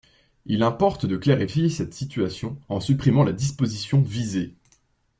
Il 0.47 0.63
importe 0.63 1.05
de 1.05 1.15
clarifier 1.15 1.69
cette 1.69 1.93
situation 1.93 2.57
en 2.69 2.79
supprimant 2.79 3.23
la 3.23 3.33
disposition 3.33 4.01
visée. 4.01 4.55